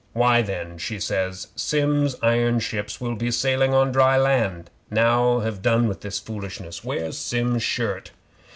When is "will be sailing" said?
2.99-3.75